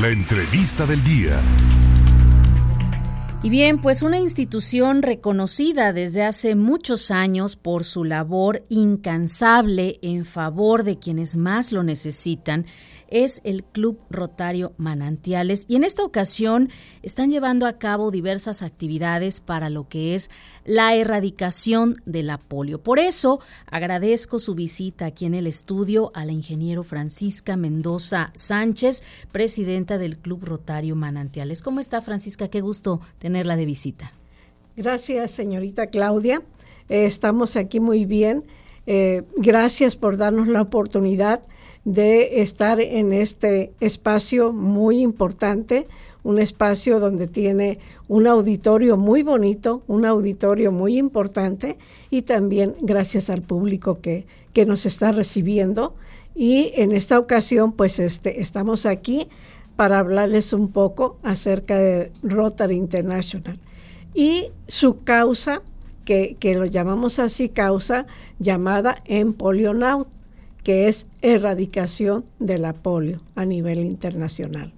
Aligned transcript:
La 0.00 0.08
entrevista 0.08 0.86
del 0.86 1.04
día. 1.04 1.38
Y 3.42 3.50
bien, 3.50 3.82
pues 3.82 4.00
una 4.00 4.18
institución 4.18 5.02
reconocida 5.02 5.92
desde 5.92 6.24
hace 6.24 6.54
muchos 6.54 7.10
años 7.10 7.56
por 7.56 7.84
su 7.84 8.04
labor 8.04 8.64
incansable 8.70 9.98
en 10.00 10.24
favor 10.24 10.84
de 10.84 10.98
quienes 10.98 11.36
más 11.36 11.70
lo 11.70 11.82
necesitan 11.82 12.64
es 13.10 13.40
el 13.44 13.64
Club 13.64 13.98
Rotario 14.08 14.72
Manantiales 14.76 15.66
y 15.68 15.76
en 15.76 15.84
esta 15.84 16.04
ocasión 16.04 16.70
están 17.02 17.30
llevando 17.30 17.66
a 17.66 17.78
cabo 17.78 18.10
diversas 18.10 18.62
actividades 18.62 19.40
para 19.40 19.70
lo 19.70 19.88
que 19.88 20.14
es 20.14 20.30
la 20.64 20.94
erradicación 20.94 22.00
de 22.06 22.22
la 22.22 22.38
polio. 22.38 22.82
Por 22.82 22.98
eso 22.98 23.40
agradezco 23.66 24.38
su 24.38 24.54
visita 24.54 25.06
aquí 25.06 25.24
en 25.26 25.34
el 25.34 25.46
estudio 25.46 26.12
a 26.14 26.24
la 26.24 26.32
ingeniero 26.32 26.84
Francisca 26.84 27.56
Mendoza 27.56 28.30
Sánchez, 28.34 29.02
presidenta 29.32 29.98
del 29.98 30.18
Club 30.18 30.44
Rotario 30.44 30.96
Manantiales. 30.96 31.62
¿Cómo 31.62 31.80
está 31.80 32.02
Francisca? 32.02 32.48
Qué 32.48 32.60
gusto 32.60 33.00
tenerla 33.18 33.56
de 33.56 33.66
visita. 33.66 34.12
Gracias, 34.76 35.32
señorita 35.32 35.88
Claudia. 35.88 36.42
Eh, 36.88 37.04
estamos 37.04 37.56
aquí 37.56 37.80
muy 37.80 38.04
bien. 38.04 38.44
Eh, 38.86 39.22
gracias 39.36 39.96
por 39.96 40.16
darnos 40.16 40.48
la 40.48 40.62
oportunidad 40.62 41.42
de 41.84 42.42
estar 42.42 42.80
en 42.80 43.12
este 43.12 43.72
espacio 43.80 44.52
muy 44.52 45.00
importante, 45.00 45.86
un 46.22 46.38
espacio 46.38 47.00
donde 47.00 47.26
tiene 47.26 47.78
un 48.08 48.26
auditorio 48.26 48.96
muy 48.96 49.22
bonito, 49.22 49.82
un 49.86 50.04
auditorio 50.04 50.72
muy 50.72 50.98
importante 50.98 51.78
y 52.10 52.22
también 52.22 52.74
gracias 52.82 53.30
al 53.30 53.42
público 53.42 54.00
que, 54.00 54.26
que 54.52 54.66
nos 54.66 54.84
está 54.84 55.12
recibiendo. 55.12 55.94
Y 56.34 56.72
en 56.74 56.92
esta 56.92 57.18
ocasión, 57.18 57.72
pues 57.72 57.98
este, 57.98 58.40
estamos 58.40 58.84
aquí 58.84 59.28
para 59.76 59.98
hablarles 59.98 60.52
un 60.52 60.68
poco 60.68 61.18
acerca 61.22 61.78
de 61.78 62.12
Rotary 62.22 62.76
International 62.76 63.58
y 64.14 64.50
su 64.66 65.02
causa, 65.02 65.62
que, 66.04 66.36
que 66.38 66.54
lo 66.54 66.66
llamamos 66.66 67.18
así, 67.18 67.48
causa 67.48 68.06
llamada 68.38 68.96
Empolionaut 69.06 70.08
que 70.62 70.88
es 70.88 71.06
erradicación 71.22 72.24
de 72.38 72.58
la 72.58 72.72
polio 72.72 73.20
a 73.34 73.44
nivel 73.44 73.80
internacional. 73.80 74.72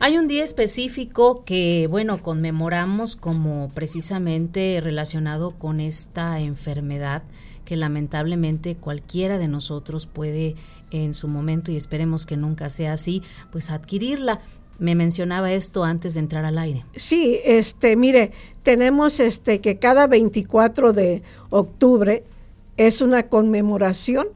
Hay 0.00 0.18
un 0.18 0.28
día 0.28 0.44
específico 0.44 1.44
que, 1.44 1.86
bueno, 1.88 2.22
conmemoramos 2.22 3.16
como 3.16 3.70
precisamente 3.74 4.80
relacionado 4.82 5.52
con 5.52 5.80
esta 5.80 6.40
enfermedad 6.40 7.22
que 7.64 7.76
lamentablemente 7.76 8.76
cualquiera 8.76 9.38
de 9.38 9.48
nosotros 9.48 10.06
puede 10.06 10.56
en 10.90 11.14
su 11.14 11.28
momento, 11.28 11.72
y 11.72 11.76
esperemos 11.76 12.26
que 12.26 12.36
nunca 12.36 12.70
sea 12.70 12.92
así, 12.92 13.22
pues 13.50 13.70
adquirirla. 13.70 14.40
Me 14.78 14.94
mencionaba 14.94 15.52
esto 15.52 15.84
antes 15.84 16.14
de 16.14 16.20
entrar 16.20 16.44
al 16.44 16.58
aire. 16.58 16.84
Sí, 16.94 17.38
este, 17.44 17.96
mire, 17.96 18.32
tenemos 18.62 19.20
este 19.20 19.60
que 19.60 19.76
cada 19.76 20.06
24 20.06 20.92
de 20.92 21.22
octubre 21.50 22.24
es 22.76 23.00
una 23.00 23.28
conmemoración 23.28 24.26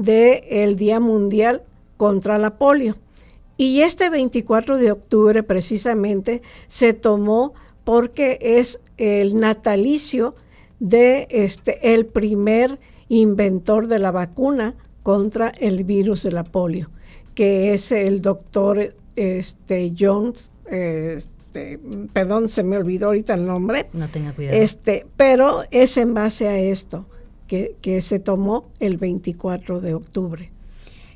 del 0.00 0.40
el 0.48 0.76
Día 0.76 0.98
Mundial 0.98 1.62
contra 1.96 2.38
la 2.38 2.56
Polio. 2.56 2.96
Y 3.56 3.82
este 3.82 4.08
24 4.08 4.78
de 4.78 4.90
octubre 4.90 5.42
precisamente 5.42 6.40
se 6.66 6.94
tomó 6.94 7.52
porque 7.84 8.38
es 8.40 8.80
el 8.96 9.38
natalicio 9.38 10.34
de 10.78 11.28
este 11.30 11.94
el 11.94 12.06
primer 12.06 12.78
inventor 13.08 13.86
de 13.86 13.98
la 13.98 14.12
vacuna 14.12 14.76
contra 15.02 15.48
el 15.48 15.84
virus 15.84 16.22
de 16.22 16.32
la 16.32 16.44
polio, 16.44 16.90
que 17.34 17.74
es 17.74 17.92
el 17.92 18.22
doctor 18.22 18.94
este, 19.16 19.92
Jones, 19.98 20.52
este, 20.64 21.78
perdón, 22.12 22.48
se 22.48 22.62
me 22.62 22.78
olvidó 22.78 23.08
ahorita 23.08 23.34
el 23.34 23.44
nombre. 23.44 23.88
No 23.92 24.08
tenga 24.08 24.32
cuidado. 24.32 24.56
Este, 24.56 25.06
pero 25.16 25.62
es 25.70 25.98
en 25.98 26.14
base 26.14 26.48
a 26.48 26.58
esto 26.58 27.06
que, 27.50 28.00
se 28.00 28.20
tomó 28.20 28.70
el 28.78 28.96
24 28.96 29.80
de 29.80 29.94
octubre. 29.94 30.50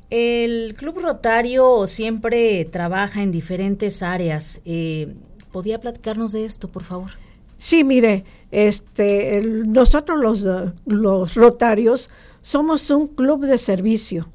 El 0.09 0.75
Club 0.75 0.99
Rotario 0.99 1.87
siempre 1.87 2.65
trabaja 2.65 3.23
en 3.23 3.31
diferentes 3.31 4.03
áreas. 4.03 4.61
Eh, 4.65 5.15
¿Podía 5.51 5.79
platicarnos 5.79 6.33
de 6.33 6.43
esto, 6.43 6.67
por 6.67 6.83
favor? 6.83 7.11
Sí, 7.57 7.85
mire, 7.85 8.25
este, 8.51 9.41
nosotros 9.43 10.19
los, 10.19 10.71
los 10.85 11.35
rotarios 11.35 12.09
somos 12.41 12.89
un 12.89 13.07
club 13.07 13.45
de 13.45 13.57
servicio. 13.57 14.27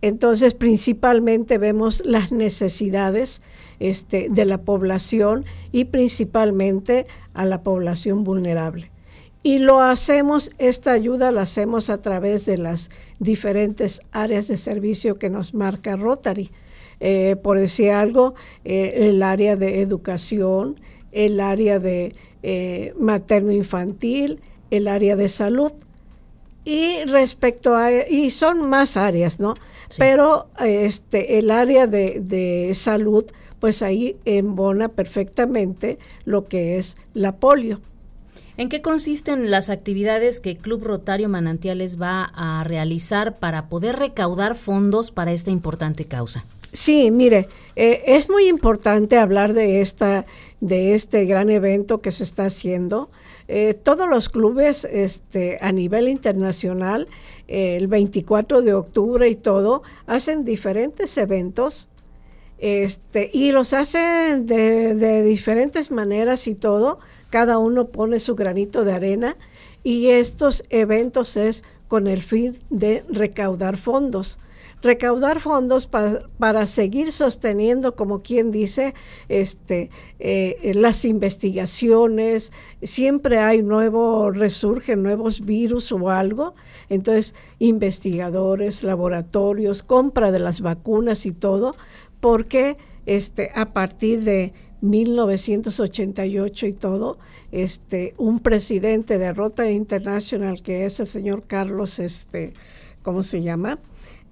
Entonces, 0.00 0.54
principalmente 0.54 1.58
vemos 1.58 2.04
las 2.06 2.30
necesidades 2.30 3.42
este, 3.80 4.28
de 4.30 4.44
la 4.44 4.58
población 4.58 5.44
y 5.72 5.86
principalmente 5.86 7.06
a 7.34 7.44
la 7.44 7.62
población 7.64 8.22
vulnerable. 8.22 8.92
Y 9.42 9.58
lo 9.58 9.80
hacemos, 9.80 10.50
esta 10.58 10.92
ayuda 10.92 11.30
la 11.30 11.42
hacemos 11.42 11.90
a 11.90 12.02
través 12.02 12.44
de 12.46 12.58
las 12.58 12.90
diferentes 13.20 14.02
áreas 14.12 14.48
de 14.48 14.56
servicio 14.56 15.18
que 15.18 15.30
nos 15.30 15.54
marca 15.54 15.96
Rotary. 15.96 16.50
Eh, 17.00 17.36
por 17.42 17.58
decir 17.58 17.92
algo, 17.92 18.34
eh, 18.64 19.08
el 19.08 19.22
área 19.22 19.54
de 19.54 19.80
educación, 19.80 20.76
el 21.12 21.40
área 21.40 21.78
de 21.78 22.14
eh, 22.42 22.92
materno-infantil, 22.98 24.40
el 24.70 24.88
área 24.88 25.14
de 25.14 25.28
salud. 25.28 25.72
Y 26.64 27.04
respecto 27.04 27.76
a, 27.76 27.90
y 27.92 28.30
son 28.30 28.68
más 28.68 28.96
áreas, 28.96 29.38
¿no? 29.40 29.54
Pero 29.96 30.48
este, 30.60 31.38
el 31.38 31.50
área 31.50 31.86
de, 31.86 32.20
de 32.20 32.72
salud, 32.74 33.24
pues 33.58 33.82
ahí 33.82 34.16
embona 34.24 34.88
perfectamente 34.88 35.98
lo 36.24 36.46
que 36.46 36.78
es 36.78 36.96
la 37.14 37.36
polio. 37.36 37.80
¿En 38.58 38.68
qué 38.68 38.82
consisten 38.82 39.52
las 39.52 39.70
actividades 39.70 40.40
que 40.40 40.56
Club 40.56 40.82
Rotario 40.82 41.28
Manantiales 41.28 42.00
va 42.00 42.32
a 42.34 42.64
realizar 42.64 43.38
para 43.38 43.68
poder 43.68 43.94
recaudar 43.94 44.56
fondos 44.56 45.12
para 45.12 45.30
esta 45.30 45.52
importante 45.52 46.06
causa? 46.06 46.44
Sí, 46.72 47.12
mire, 47.12 47.48
eh, 47.76 48.02
es 48.06 48.28
muy 48.28 48.48
importante 48.48 49.16
hablar 49.16 49.52
de 49.52 49.80
esta, 49.80 50.26
de 50.60 50.94
este 50.94 51.24
gran 51.24 51.50
evento 51.50 51.98
que 51.98 52.10
se 52.10 52.24
está 52.24 52.46
haciendo. 52.46 53.10
Eh, 53.46 53.74
todos 53.74 54.08
los 54.08 54.28
clubes, 54.28 54.84
este, 54.86 55.58
a 55.60 55.70
nivel 55.70 56.08
internacional, 56.08 57.06
el 57.46 57.86
24 57.86 58.62
de 58.62 58.74
octubre 58.74 59.28
y 59.28 59.36
todo, 59.36 59.84
hacen 60.08 60.44
diferentes 60.44 61.16
eventos, 61.16 61.86
este, 62.58 63.30
y 63.32 63.52
los 63.52 63.72
hacen 63.72 64.46
de, 64.46 64.96
de 64.96 65.22
diferentes 65.22 65.92
maneras 65.92 66.48
y 66.48 66.56
todo 66.56 66.98
cada 67.30 67.58
uno 67.58 67.88
pone 67.88 68.20
su 68.20 68.34
granito 68.34 68.84
de 68.84 68.92
arena 68.92 69.36
y 69.82 70.08
estos 70.08 70.64
eventos 70.70 71.36
es 71.36 71.64
con 71.88 72.06
el 72.06 72.22
fin 72.22 72.56
de 72.70 73.04
recaudar 73.08 73.76
fondos. 73.76 74.38
Recaudar 74.80 75.40
fondos 75.40 75.88
para 75.88 76.66
seguir 76.66 77.10
sosteniendo, 77.10 77.96
como 77.96 78.22
quien 78.22 78.52
dice, 78.52 78.94
este, 79.28 79.90
eh, 80.20 80.72
las 80.76 81.04
investigaciones. 81.04 82.52
Siempre 82.84 83.40
hay 83.40 83.60
nuevo, 83.62 84.30
resurgen 84.30 85.02
nuevos 85.02 85.44
virus 85.44 85.90
o 85.90 86.10
algo. 86.10 86.54
Entonces, 86.90 87.34
investigadores, 87.58 88.84
laboratorios, 88.84 89.82
compra 89.82 90.30
de 90.30 90.38
las 90.38 90.60
vacunas 90.60 91.26
y 91.26 91.32
todo, 91.32 91.74
porque 92.20 92.76
este, 93.04 93.50
a 93.56 93.72
partir 93.72 94.22
de 94.22 94.52
1988 94.80 96.66
y 96.66 96.72
todo, 96.72 97.18
este, 97.52 98.14
un 98.18 98.40
presidente 98.40 99.18
de 99.18 99.32
Rota 99.32 99.70
International, 99.70 100.62
que 100.62 100.84
es 100.84 101.00
el 101.00 101.06
señor 101.06 101.44
Carlos, 101.46 101.98
este, 101.98 102.52
¿cómo 103.02 103.22
se 103.22 103.42
llama? 103.42 103.78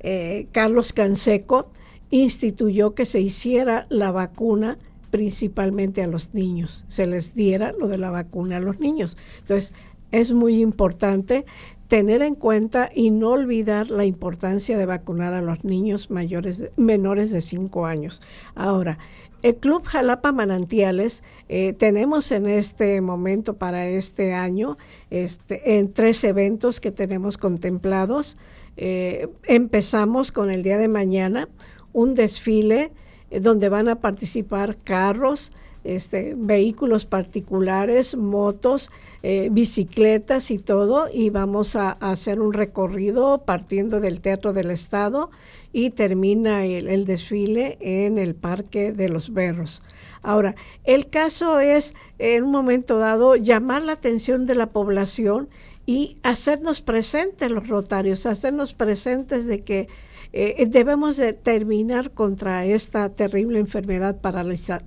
Eh, 0.00 0.46
Carlos 0.52 0.92
Canseco, 0.92 1.70
instituyó 2.10 2.94
que 2.94 3.06
se 3.06 3.20
hiciera 3.20 3.86
la 3.88 4.10
vacuna 4.12 4.78
principalmente 5.10 6.02
a 6.02 6.06
los 6.06 6.34
niños, 6.34 6.84
se 6.88 7.06
les 7.06 7.34
diera 7.34 7.72
lo 7.72 7.88
de 7.88 7.98
la 7.98 8.10
vacuna 8.10 8.58
a 8.58 8.60
los 8.60 8.80
niños. 8.80 9.16
Entonces, 9.40 9.72
es 10.12 10.32
muy 10.32 10.60
importante 10.60 11.44
tener 11.88 12.22
en 12.22 12.34
cuenta 12.34 12.90
y 12.92 13.10
no 13.10 13.30
olvidar 13.30 13.90
la 13.90 14.04
importancia 14.04 14.76
de 14.76 14.86
vacunar 14.86 15.34
a 15.34 15.42
los 15.42 15.64
niños 15.64 16.10
mayores, 16.10 16.64
menores 16.76 17.30
de 17.30 17.40
5 17.40 17.86
años. 17.86 18.20
Ahora, 18.54 18.98
el 19.46 19.56
Club 19.56 19.84
Jalapa 19.84 20.32
Manantiales 20.32 21.22
eh, 21.48 21.72
tenemos 21.72 22.32
en 22.32 22.46
este 22.46 23.00
momento 23.00 23.54
para 23.54 23.86
este 23.86 24.34
año 24.34 24.76
este, 25.10 25.78
en 25.78 25.92
tres 25.92 26.24
eventos 26.24 26.80
que 26.80 26.90
tenemos 26.90 27.38
contemplados. 27.38 28.36
Eh, 28.76 29.28
empezamos 29.44 30.32
con 30.32 30.50
el 30.50 30.64
día 30.64 30.78
de 30.78 30.88
mañana 30.88 31.48
un 31.92 32.16
desfile 32.16 32.90
eh, 33.30 33.38
donde 33.38 33.68
van 33.68 33.88
a 33.88 34.00
participar 34.00 34.76
carros 34.78 35.52
este, 35.86 36.34
vehículos 36.36 37.06
particulares, 37.06 38.16
motos, 38.16 38.90
eh, 39.22 39.48
bicicletas 39.50 40.50
y 40.50 40.58
todo, 40.58 41.08
y 41.12 41.30
vamos 41.30 41.76
a, 41.76 41.92
hacer 41.92 42.40
un 42.40 42.52
recorrido 42.52 43.38
partiendo 43.44 44.00
del 44.00 44.20
Teatro 44.20 44.52
del 44.52 44.70
Estado 44.70 45.30
y 45.72 45.90
termina 45.90 46.64
el, 46.64 47.06
desfile 47.06 47.76
en 47.80 48.18
el 48.18 48.34
Parque 48.34 48.92
de 48.92 49.08
los 49.08 49.32
Berros. 49.32 49.82
Ahora, 50.22 50.54
el 50.84 51.08
caso 51.08 51.60
es, 51.60 51.94
en 52.18 52.44
un 52.44 52.50
momento 52.50 52.98
dado, 52.98 53.36
llamar 53.36 53.82
la 53.82 53.92
atención 53.92 54.46
de 54.46 54.54
la 54.54 54.70
población 54.70 55.48
y 55.86 56.16
hacernos 56.22 56.82
presentes 56.82 57.50
los 57.50 57.68
rotarios, 57.68 58.26
hacernos 58.26 58.74
presentes 58.74 59.46
de 59.46 59.62
que 59.62 59.88
eh, 60.32 60.66
debemos 60.68 61.16
de 61.16 61.32
terminar 61.32 62.10
contra 62.10 62.64
esta 62.64 63.08
terrible 63.10 63.58
enfermedad 63.58 64.18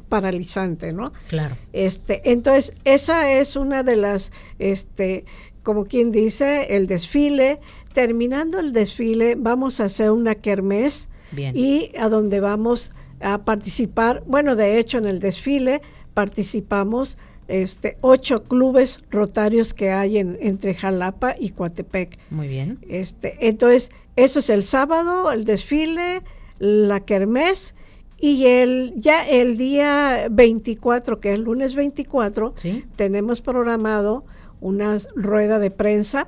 paralizante, 0.10 0.94
¿no? 0.94 1.12
Claro. 1.28 1.56
Este, 1.74 2.32
entonces, 2.32 2.74
esa 2.86 3.32
es 3.32 3.56
una 3.56 3.84
de 3.84 3.96
las, 3.96 4.32
este, 4.60 5.26
como 5.64 5.86
quien 5.86 6.12
dice, 6.12 6.76
el 6.76 6.88
desfile. 6.88 7.60
Terminando 7.94 8.60
el 8.60 8.74
desfile, 8.74 9.36
vamos 9.36 9.80
a 9.80 9.86
hacer 9.86 10.12
una 10.12 10.36
kermés 10.36 11.10
y 11.36 11.92
a 11.98 12.10
donde 12.10 12.40
vamos 12.40 12.92
a 13.22 13.44
participar, 13.44 14.24
bueno, 14.26 14.56
de 14.56 14.80
hecho 14.80 14.98
en 14.98 15.06
el 15.06 15.20
desfile 15.20 15.82
participamos 16.14 17.18
este, 17.50 17.98
ocho 18.02 18.44
clubes 18.44 19.04
rotarios 19.10 19.74
que 19.74 19.92
hay 19.92 20.20
en, 20.20 20.38
entre 20.40 20.74
Jalapa 20.74 21.36
y 21.38 21.50
Coatepec. 21.50 22.18
Muy 22.30 22.48
bien. 22.48 22.80
Este, 22.88 23.48
entonces, 23.48 23.92
eso 24.16 24.40
es 24.40 24.50
el 24.50 24.64
sábado, 24.64 25.32
el 25.32 25.44
desfile, 25.44 26.22
la 26.60 27.00
kermés 27.02 27.74
y 28.20 28.46
el 28.46 28.94
ya 28.96 29.28
el 29.28 29.58
día 29.58 30.28
24, 30.30 31.20
que 31.20 31.32
es 31.32 31.36
el 31.36 31.44
lunes 31.44 31.76
24, 31.76 32.54
tenemos 32.96 33.42
programado 33.42 34.26
una 34.62 34.98
rueda 35.16 35.58
de 35.60 35.72
prensa 35.72 36.28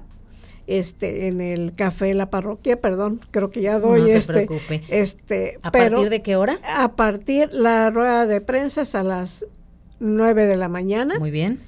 este 0.67 1.27
en 1.27 1.41
el 1.41 1.74
café 1.74 2.06
de 2.06 2.13
la 2.13 2.29
parroquia, 2.29 2.79
perdón, 2.79 3.19
creo 3.31 3.50
que 3.50 3.62
ya 3.62 3.79
doy 3.79 4.01
no 4.01 4.07
se 4.07 4.17
este, 4.17 4.33
preocupe. 4.33 4.81
este 4.89 5.57
¿A 5.63 5.71
partir 5.71 6.09
de 6.09 6.21
qué 6.21 6.35
hora? 6.38 6.59
A 6.77 6.95
partir 6.95 7.50
la 7.51 7.89
rueda 7.89 8.25
de 8.25 8.39
prensa 8.39 8.83
es 8.83 8.95
a 8.95 9.03
las 9.03 9.45
9 10.01 10.45
de 10.45 10.57
la 10.57 10.68
mañana. 10.68 11.18
Muy 11.18 11.31
bien. 11.31 11.59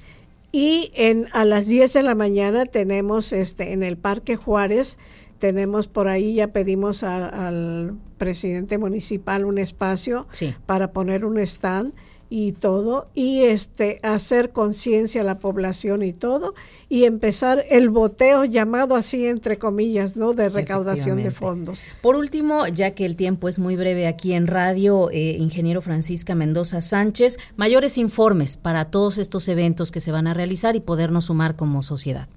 Y 0.51 0.91
en 0.95 1.27
a 1.31 1.45
las 1.45 1.67
10 1.67 1.93
de 1.93 2.03
la 2.03 2.13
mañana 2.13 2.65
tenemos 2.65 3.31
este 3.31 3.71
en 3.71 3.81
el 3.81 3.95
Parque 3.97 4.35
Juárez 4.35 4.97
tenemos 5.43 5.89
por 5.89 6.07
ahí, 6.07 6.35
ya 6.35 6.53
pedimos 6.53 7.03
al 7.03 7.97
presidente 8.17 8.77
municipal 8.77 9.43
un 9.43 9.57
espacio 9.57 10.25
para 10.65 10.93
poner 10.93 11.25
un 11.25 11.37
stand 11.37 11.93
y 12.29 12.53
todo, 12.53 13.07
y 13.13 13.43
este 13.43 13.99
hacer 14.01 14.51
conciencia 14.51 15.21
a 15.21 15.23
la 15.23 15.39
población 15.39 16.03
y 16.03 16.13
todo, 16.13 16.55
y 16.89 17.05
empezar 17.05 17.63
el 17.69 17.89
boteo 17.89 18.45
llamado 18.45 18.95
así 18.95 19.25
entre 19.27 19.57
comillas, 19.57 20.15
¿no? 20.15 20.33
De 20.33 20.49
recaudación 20.49 21.23
de 21.23 21.31
fondos. 21.31 21.81
Por 22.01 22.15
último, 22.15 22.67
ya 22.67 22.91
que 22.91 23.05
el 23.05 23.15
tiempo 23.15 23.49
es 23.49 23.59
muy 23.59 23.75
breve 23.75 24.07
aquí 24.07 24.33
en 24.33 24.47
radio, 24.47 25.09
eh, 25.11 25.35
ingeniero 25.37 25.81
Francisca 25.81 26.35
Mendoza 26.35 26.81
Sánchez, 26.81 27.37
mayores 27.55 27.97
informes 27.97 28.57
para 28.57 28.85
todos 28.85 29.17
estos 29.17 29.47
eventos 29.47 29.91
que 29.91 29.99
se 29.99 30.11
van 30.11 30.27
a 30.27 30.33
realizar 30.33 30.75
y 30.75 30.79
podernos 30.79 31.25
sumar 31.25 31.55
como 31.55 31.81
sociedad. 31.81 32.27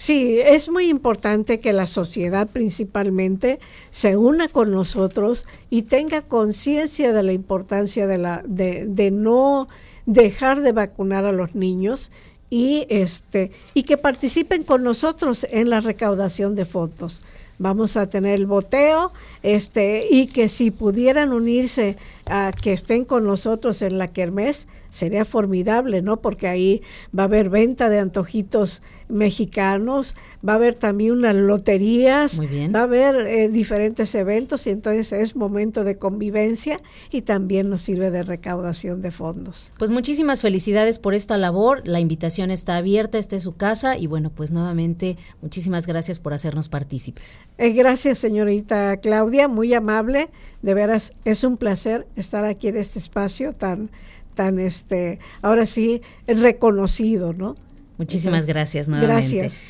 Sí, 0.00 0.38
es 0.40 0.70
muy 0.70 0.88
importante 0.88 1.60
que 1.60 1.74
la 1.74 1.86
sociedad 1.86 2.48
principalmente 2.48 3.58
se 3.90 4.16
una 4.16 4.48
con 4.48 4.70
nosotros 4.70 5.44
y 5.68 5.82
tenga 5.82 6.22
conciencia 6.22 7.12
de 7.12 7.22
la 7.22 7.34
importancia 7.34 8.06
de, 8.06 8.16
la, 8.16 8.42
de, 8.46 8.86
de 8.86 9.10
no 9.10 9.68
dejar 10.06 10.62
de 10.62 10.72
vacunar 10.72 11.26
a 11.26 11.32
los 11.32 11.54
niños 11.54 12.12
y 12.48 12.86
este 12.88 13.50
y 13.74 13.82
que 13.82 13.98
participen 13.98 14.62
con 14.62 14.82
nosotros 14.84 15.46
en 15.50 15.68
la 15.68 15.80
recaudación 15.80 16.54
de 16.54 16.64
fondos. 16.64 17.20
Vamos 17.58 17.98
a 17.98 18.08
tener 18.08 18.36
el 18.36 18.46
boteo, 18.46 19.12
este, 19.42 20.06
y 20.10 20.28
que 20.28 20.48
si 20.48 20.70
pudieran 20.70 21.30
unirse 21.30 21.98
a 22.30 22.52
que 22.52 22.72
estén 22.72 23.04
con 23.04 23.24
nosotros 23.24 23.82
en 23.82 23.98
la 23.98 24.12
kermés, 24.12 24.68
sería 24.90 25.24
formidable, 25.24 26.02
¿no? 26.02 26.20
Porque 26.20 26.48
ahí 26.48 26.82
va 27.16 27.24
a 27.24 27.26
haber 27.26 27.50
venta 27.50 27.88
de 27.88 27.98
antojitos 27.98 28.82
mexicanos, 29.08 30.14
va 30.46 30.54
a 30.54 30.56
haber 30.56 30.74
también 30.74 31.12
unas 31.12 31.34
loterías, 31.34 32.40
va 32.40 32.80
a 32.80 32.82
haber 32.82 33.16
eh, 33.16 33.48
diferentes 33.48 34.14
eventos 34.14 34.66
y 34.66 34.70
entonces 34.70 35.12
es 35.12 35.36
momento 35.36 35.84
de 35.84 35.98
convivencia 35.98 36.80
y 37.10 37.22
también 37.22 37.68
nos 37.68 37.82
sirve 37.82 38.10
de 38.10 38.22
recaudación 38.22 39.02
de 39.02 39.10
fondos. 39.10 39.72
Pues 39.78 39.90
muchísimas 39.90 40.42
felicidades 40.42 40.98
por 40.98 41.14
esta 41.14 41.36
labor, 41.36 41.82
la 41.86 42.00
invitación 42.00 42.50
está 42.50 42.76
abierta, 42.76 43.18
esta 43.18 43.36
es 43.36 43.42
su 43.42 43.56
casa 43.56 43.96
y 43.96 44.06
bueno, 44.06 44.30
pues 44.30 44.50
nuevamente 44.52 45.16
muchísimas 45.42 45.86
gracias 45.86 46.20
por 46.20 46.32
hacernos 46.32 46.68
partícipes. 46.68 47.38
Eh, 47.58 47.70
gracias 47.70 48.18
señorita 48.18 48.96
Claudia, 48.98 49.48
muy 49.48 49.74
amable, 49.74 50.30
de 50.62 50.74
veras 50.74 51.12
es 51.24 51.44
un 51.44 51.56
placer 51.56 52.06
estar 52.20 52.44
aquí 52.44 52.68
en 52.68 52.76
este 52.76 52.98
espacio 52.98 53.52
tan 53.52 53.90
tan 54.34 54.58
este, 54.58 55.18
ahora 55.42 55.66
sí, 55.66 56.02
reconocido, 56.26 57.32
¿no? 57.32 57.56
Muchísimas 57.98 58.46
gracias 58.46 58.88
nuevamente. 58.88 59.36
Gracias. 59.36 59.60